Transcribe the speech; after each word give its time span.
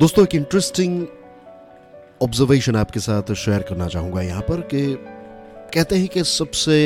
दोस्तों 0.00 0.22
एक 0.24 0.34
interesting 0.34 0.92
observation 2.22 2.76
आपके 2.76 3.00
साथ 3.00 3.32
शेयर 3.34 3.62
करना 3.62 3.88
चाहूँगा 3.88 4.22
यहाँ 4.22 4.42
पर 4.42 4.60
कि 4.70 4.80
कहते 5.74 5.96
हैं 5.96 6.08
कि 6.08 6.22
सबसे 6.24 6.76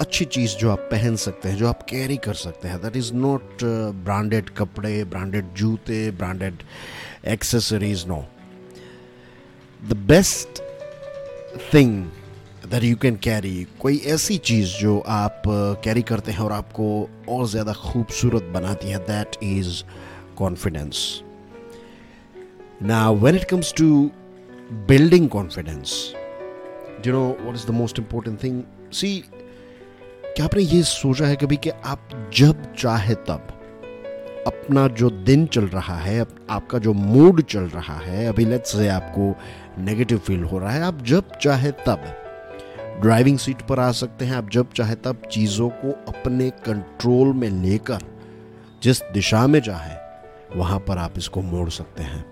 अच्छी 0.00 0.24
चीज़ 0.26 0.56
जो 0.56 0.70
आप 0.70 0.88
पहन 0.90 1.16
सकते 1.16 1.48
हैं 1.48 1.56
जो 1.56 1.68
आप 1.68 1.82
कैरी 1.90 2.16
कर 2.26 2.34
सकते 2.34 2.68
हैं 2.68 2.80
दैट 2.82 2.96
इज़ 2.96 3.12
नॉट 3.14 3.64
ब्रांडेड 4.04 4.50
कपड़े 4.50 4.92
ब्रांडेड 5.06 5.54
जूते 5.54 6.10
branded 6.18 6.62
accessories 7.28 8.04
no 8.08 8.22
the 9.82 9.96
best 10.06 10.62
thing 11.74 12.04
that 12.68 12.84
you 12.84 12.96
can 12.98 13.16
carry 13.22 13.56
कोई 13.80 14.00
ऐसी 14.10 14.38
चीज़ 14.44 14.78
जो 14.80 14.98
आप 15.16 15.42
कैरी 15.46 16.02
uh, 16.02 16.08
करते 16.08 16.32
हैं 16.32 16.40
और 16.40 16.52
आपको 16.52 16.92
और 17.28 17.48
ज़्यादा 17.48 17.72
खूबसूरत 17.82 18.52
बनाती 18.54 18.90
है 18.90 19.04
that 19.06 19.42
is 19.44 19.84
confidence 20.36 21.22
Now, 22.82 23.12
when 23.12 23.36
it 23.36 23.46
comes 23.46 23.70
to 23.74 24.10
building 24.88 25.28
confidence, 25.28 26.14
do 27.00 27.10
you 27.10 27.12
know 27.12 27.36
what 27.40 27.54
is 27.54 27.64
the 27.64 27.72
most 27.72 27.96
important 27.96 28.40
thing? 28.40 28.64
See, 28.90 29.22
क्या 30.36 30.44
आपने 30.44 30.62
ये 30.62 30.82
सोचा 30.82 31.26
है 31.26 31.36
कभी 31.36 31.56
कि 31.56 31.70
आप 31.70 32.08
जब 32.34 32.64
चाहे 32.74 33.14
तब 33.28 33.48
अपना 34.46 34.86
जो 35.00 35.10
दिन 35.10 35.46
चल 35.46 35.66
रहा 35.66 35.96
है 35.98 36.26
आपका 36.50 36.78
जो 36.78 36.92
मूड 36.92 37.42
चल 37.44 37.68
रहा 37.68 37.98
है 37.98 38.26
अभी 38.26 38.44
लेट्स 38.44 38.76
से 38.76 38.88
आपको 38.88 39.30
नेगेटिव 39.82 40.18
फील 40.18 40.42
हो 40.44 40.58
रहा 40.58 40.72
है 40.72 40.82
आप 40.82 41.02
जब 41.04 41.36
चाहे 41.42 41.70
तब 41.86 42.04
ड्राइविंग 43.02 43.38
सीट 43.38 43.62
पर 43.68 43.80
आ 43.80 43.90
सकते 44.00 44.24
हैं 44.24 44.36
आप 44.36 44.50
जब 44.52 44.72
चाहे 44.72 44.94
तब 45.06 45.22
चीज़ों 45.32 45.68
को 45.84 45.92
अपने 46.12 46.50
कंट्रोल 46.66 47.32
में 47.34 47.48
लेकर 47.50 48.04
जिस 48.82 49.02
दिशा 49.14 49.46
में 49.46 49.60
चाहे 49.60 49.96
वहाँ 50.58 50.78
पर 50.88 50.98
आप 50.98 51.18
इसको 51.18 51.42
मोड़ 51.42 51.68
सकते 51.70 52.02
हैं 52.02 52.31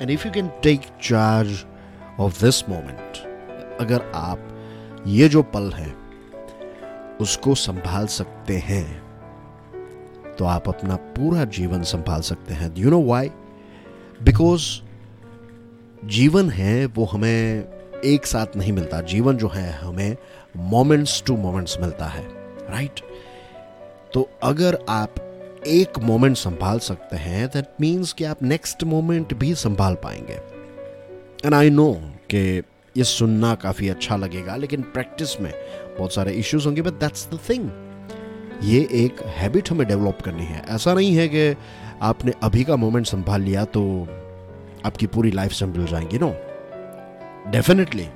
and 0.00 0.10
if 0.10 0.26
you 0.26 0.32
can 0.32 0.48
take 0.62 0.80
charge 1.02 1.64
of 2.20 2.44
this 2.44 2.68
moment 2.68 3.78
अगर 3.80 4.10
आप 4.14 5.04
ये 5.06 5.28
जो 5.28 5.42
पल 5.42 5.70
है, 5.72 5.94
उसको 7.20 7.54
संभाल 7.54 8.06
सकते 8.06 8.56
हैं 8.58 9.02
तो 10.38 10.44
आप 10.44 10.68
अपना 10.68 10.96
पूरा 10.96 11.44
जीवन 11.44 11.82
संभाल 11.82 12.20
सकते 12.20 12.54
हैं। 12.54 12.72
यू 12.76 12.90
नो 12.90 13.02
वाई 13.02 13.28
बिकॉज़ 14.22 14.62
जीवन 16.04 16.50
है, 16.50 16.86
वो 16.86 17.04
हमें 17.04 17.64
एक 18.04 18.26
साथ 18.26 18.56
नहीं 18.56 18.72
मिलता। 18.72 19.00
जीवन 19.00 19.36
जो 19.36 19.48
है, 19.48 19.72
हमें 19.72 20.16
मोमेंट्स 20.56 21.22
टू 21.26 21.36
मोमेंट्स 21.36 21.80
मिलता 21.80 22.06
है 22.06 22.24
राइट 22.70 22.90
right? 22.90 24.12
तो 24.14 24.28
अगर 24.42 24.78
आप 24.88 25.14
एक 25.66 25.98
मोमेंट 25.98 26.36
संभाल 26.36 26.78
सकते 26.78 27.16
हैं 27.16 27.48
दैट 27.48 27.66
मीन्स 27.80 28.12
कि 28.12 28.24
आप 28.24 28.42
नेक्स्ट 28.42 28.84
मोमेंट 28.84 29.34
भी 29.34 29.54
संभाल 29.54 29.94
पाएँगे। 29.94 30.34
एंड 31.44 31.54
आई 31.54 31.70
नो 31.70 31.92
कि 32.30 32.62
ये 32.96 33.04
सुनना 33.04 33.54
काफ़ी 33.54 33.88
अच्छा 33.88 34.16
लगेगा, 34.16 34.56
लेकिन 34.56 34.82
प्रैक्टिस 34.82 35.40
में 35.40 35.52
बहुत 35.98 36.14
सारे 36.14 36.32
इश्यूज़ 36.32 36.66
होंगे 36.66 36.82
बट 36.82 36.92
दैट्स 36.92 37.28
द 37.34 37.38
थिंग 37.48 37.70
ये 38.62 38.80
एक 38.92 39.22
हैबिट 39.26 39.70
हमें 39.70 39.86
डेवलप 39.88 40.18
करनी 40.24 40.44
है। 40.44 40.64
ऐसा 40.68 40.94
नहीं 40.94 41.14
है 41.16 41.28
कि 41.28 41.56
आपने 42.02 42.32
अभी 42.42 42.64
का 42.64 42.76
मोमेंट 42.76 43.06
संभाल 43.06 43.42
लिया 43.42 43.64
तो 43.64 43.82
आपकी 44.84 45.06
पूरी 45.06 45.30
लाइफ 45.30 45.52
संभल 45.52 45.86
जाएँगी 45.86 46.18
नो 46.18 46.34
डेफिनेटली 47.50 48.08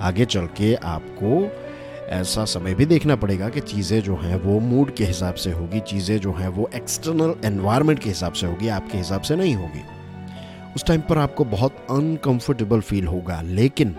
आगे 0.00 0.24
चल 0.24 0.46
के 0.46 0.74
आपको 0.74 1.67
ऐसा 2.10 2.44
समय 2.44 2.74
भी 2.74 2.86
देखना 2.86 3.16
पड़ेगा 3.16 3.48
कि 3.48 3.60
चीज़ें 3.60 4.00
जो 4.02 4.16
हैं 4.16 4.36
वो 4.40 4.58
मूड 4.60 4.94
के 4.94 5.04
हिसाब 5.04 5.34
से 5.34 5.50
होगी, 5.52 5.80
चीज़ें 5.80 6.18
जो 6.18 6.32
हैं 6.32 6.48
वो 6.48 6.68
एक्सटर्नल 6.74 7.34
एनवायरनमेंट 7.44 7.98
के 7.98 8.08
हिसाब 8.08 8.32
से 8.32 8.46
होगी, 8.46 8.68
आपके 8.68 8.98
हिसाब 8.98 9.22
से 9.22 9.36
नहीं 9.36 9.54
होगी। 9.54 9.82
उस 10.76 10.84
टाइम 10.84 11.00
पर 11.00 11.18
आपको 11.18 11.44
बहुत 11.46 11.86
अनकंफर्टेबल 11.90 12.80
फील 12.80 13.06
होगा, 13.06 13.40
लेकिन 13.42 13.94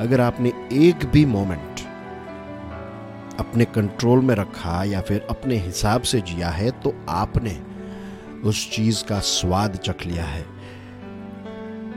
अगर 0.00 0.20
आपने 0.20 0.52
एक 0.72 1.04
भी 1.04 1.24
मोमेंट 1.26 1.80
अपने 3.40 3.64
कंट्रोल 3.64 4.20
में 4.20 4.34
रखा 4.34 4.82
या 4.84 5.00
फिर 5.00 5.26
अपने 5.30 5.56
हिसाब 5.56 6.02
से 6.02 6.20
जिया 6.20 6.48
है 6.50 6.70
तो 6.80 6.94
आपने 7.08 7.56
उस 8.44 8.70
चीज़ 8.70 9.04
का 9.04 9.18
स्वाद 9.20 9.76
चख 9.76 10.06
लिया 10.06 10.24
है। 10.24 10.44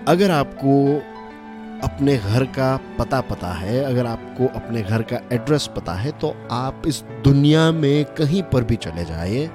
अगर 0.07 0.31
आपको 0.31 0.73
अपने 1.83 2.15
घर 2.17 2.43
का 2.55 2.75
पता 2.99 3.19
पता 3.21 3.47
है, 3.47 3.83
अगर 3.83 4.05
आपको 4.05 4.47
अपने 4.55 4.81
घर 4.81 5.01
का 5.03 5.19
एड्रेस 5.33 5.67
पता 5.75 5.93
है 5.93 6.11
तो 6.11 6.33
आप 6.51 6.83
इस 6.87 7.01
दुनिया 7.23 7.71
में 7.71 8.05
कहीं 8.17 8.43
पर 8.43 8.63
भी 8.63 8.75
चले 8.77 9.05
जाए 9.05 9.49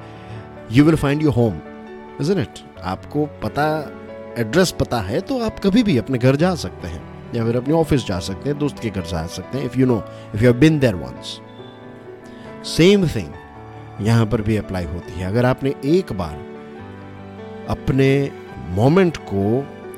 you 0.72 0.84
will 0.84 0.96
find 0.96 1.22
you 1.22 1.30
home 1.30 1.60
is 2.20 2.32
it 2.32 2.58
आपको 2.84 3.26
पता, 3.42 3.66
एड्रेस 4.38 4.70
पता 4.70 5.00
है 5.00 5.20
तो 5.20 5.38
आप 5.40 5.58
कभी 5.58 5.82
भी 5.82 5.96
अपने 5.98 6.18
घर 6.18 6.36
जा 6.36 6.54
सकते 6.54 6.88
हैं, 6.88 7.02
या 7.34 7.44
फिर 7.44 7.56
अपने 7.56 7.74
ऑफ़िस 7.74 8.06
जा 8.06 8.18
सकते 8.20 8.48
हैं, 8.50 8.58
दोस्त 8.58 8.78
के 8.78 8.90
घर 8.90 9.04
जा 9.04 9.26
सकते 9.28 9.58
हैं 9.58 9.64
if 9.64 9.78
you 9.78 9.86
know 9.86 10.02
if 10.34 10.42
you 10.42 10.50
have 10.50 10.58
been 10.60 10.78
there 10.78 10.94
once 10.94 11.40
same 12.68 13.06
thing 13.08 14.06
यहाँ 14.06 14.26
पर 14.26 14.40
भी 14.42 14.56
अप्लाई 14.56 14.84
होती 14.84 15.12
है। 15.12 15.26
अगर 15.26 15.46
आपने 15.46 15.74
एक 15.84 16.12
बार 16.12 16.44
अपने 17.68 18.08
मोमेंट 18.70 19.16
को 19.16 19.42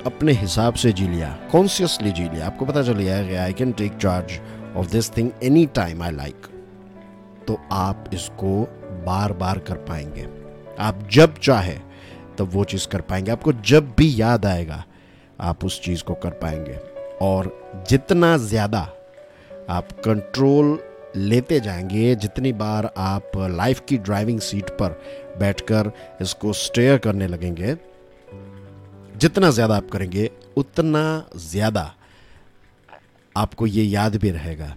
अपने 0.07 0.33
हिसाब 0.33 0.75
से 0.75 0.93
जी 0.93 1.07
लिया 1.09 1.29
कॉन्शियसली 1.53 2.11
जी 2.13 2.25
लिया। 2.25 2.47
आपको 2.47 2.65
पता 2.65 2.83
चल 2.83 2.99
गया 3.01 3.43
I 3.45 3.53
can 3.53 3.73
take 3.73 3.97
charge 3.97 4.41
of 4.77 4.91
this 4.91 5.11
thing 5.17 5.31
any 5.43 5.65
time 5.75 6.03
I 6.03 6.11
like 6.11 6.47
तो 7.49 7.59
आप 7.73 8.11
इसको 8.15 8.61
बार 9.07 9.33
बार 9.33 9.59
कर 9.59 9.77
पाएँगे। 9.85 10.27
आप 10.79 11.09
जब 11.13 11.39
चाहे, 11.39 11.75
तब 12.39 12.51
वो 12.53 12.65
चीज़ 12.65 12.87
कर 12.89 13.01
पाएँगे। 13.01 13.31
आपको 13.31 13.53
जब 13.53 13.93
भी 13.99 14.13
याद 14.21 14.47
आएगा, 14.47 14.85
आप 15.41 15.65
उस 15.65 15.81
चीज़ 15.83 16.03
को 16.05 16.15
कर 16.15 16.31
पाएँगे। 16.43 16.79
और 17.23 17.51
जितना 17.89 18.37
ज़्यादा 18.37 18.81
आप 19.71 19.93
कंट्रोल 20.05 20.79
लेते 21.17 21.61
जाएँगे, 21.61 22.15
जितनी 22.15 22.53
बार 22.53 22.91
आप 22.99 23.33
लाइफ 23.37 23.83
की 23.89 23.99
ड्राइविंग 23.99 24.41
सीट 24.41 24.71
पर 24.73 25.01
बैठकर 25.39 25.91
इसको 26.21 26.53
स्टेयर 26.53 26.99
करने 26.99 27.27
लगेंगे 27.27 27.75
जितना 29.19 29.51
ज़्यादा 29.51 29.77
आप 29.77 29.89
करेंगे, 29.91 30.31
उतना 30.57 31.31
ज़्यादा 31.37 31.93
आपको 33.37 33.67
ये 33.67 33.85
याद 33.85 34.17
भी 34.17 34.31
रहेगा। 34.31 34.77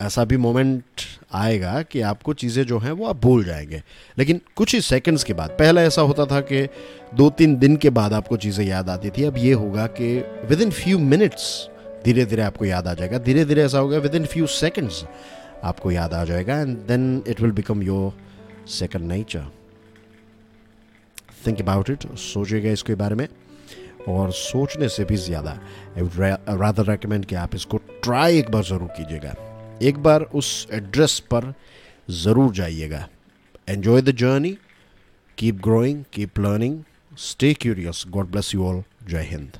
ऐसा 0.00 0.24
भी 0.24 0.36
मोमेंट 0.36 1.00
आएगा 1.34 1.80
कि 1.82 2.00
आपको 2.00 2.32
चीज़ें 2.34 2.62
जो 2.66 2.78
हैं 2.78 2.92
वो 2.92 3.06
आप 3.06 3.20
भूल 3.20 3.44
जाएँगे। 3.44 3.82
लेकिन 4.18 4.40
कुछ 4.56 4.74
ही 4.74 4.80
सेकंड्स 4.80 5.24
के 5.24 5.32
बाद, 5.32 5.50
पहला 5.50 5.82
ऐसा 5.82 6.02
होता 6.02 6.26
था 6.26 6.40
कि 6.42 6.66
दो 7.14 7.28
तीन 7.30 7.56
दिन 7.56 7.76
के 7.76 7.90
बाद 7.90 8.12
आपको 8.12 8.36
चीज़ें 8.36 8.64
याद 8.66 8.88
आती 8.88 9.10
थी। 9.10 9.24
अब 9.24 9.38
ये 9.38 9.52
होगा 9.54 9.86
कि 9.98 10.16
विद 10.48 10.60
इन 10.60 10.70
फ्यू 10.70 10.98
मिनट्स 10.98 11.68
धीरे 12.04 12.24
धीरे 12.24 12.42
आपको 12.42 12.64
याद 12.64 12.86
आ 12.88 12.94
जाएगा। 12.94 13.18
धीरे 13.18 13.44
धीरे 13.44 13.62
ऐसा 13.62 13.78
होगा 13.78 13.98
विद 13.98 14.14
इन 14.14 14.26
फ्यू 14.26 14.46
सेकेंड्स 14.48 15.04
आपको 15.64 15.90
याद 15.90 16.14
आ 16.14 16.24
जाएगा 16.24 16.60
and 16.60 16.76
then 16.86 17.22
it 17.28 17.40
will 17.40 17.52
become 17.52 17.82
your 17.82 18.12
second 18.70 19.06
nature 19.08 19.46
think 21.46 21.60
about 21.60 21.90
it 21.90 22.06
सोचिएगा 22.18 22.70
इसके 22.70 22.94
बारे 22.94 23.14
में। 23.14 23.26
और 24.08 24.32
सोचने 24.32 24.88
से 24.88 25.04
भी 25.04 25.16
ज़्यादा। 25.16 25.50
आई 25.50 26.02
वुड 26.02 26.58
रादर 26.60 26.90
रेकमेंड 26.90 27.24
कि 27.24 27.34
आप 27.34 27.54
इसको 27.54 27.76
ट्राई 28.02 28.38
एक 28.38 28.50
बार 28.50 28.64
ज़रूर 28.64 28.88
कीजिएगा। 28.96 29.34
एक 29.82 29.98
बार 29.98 30.22
उस 30.22 30.66
एड्रेस 30.72 31.18
पर 31.30 31.52
ज़रूर 32.10 32.52
जाइएगा। 32.54 33.06
Enjoy 33.68 34.02
the 34.02 34.16
journey 34.16 34.56
keep 35.38 35.60
growing 35.62 36.04
keep 36.12 36.38
learning 36.38 36.82
stay 37.20 37.52
curious 37.54 38.04
God 38.10 38.30
bless 38.30 38.54
you 38.54 38.66
all 38.66 38.82
जय 39.08 39.26
हिंद 39.30 39.58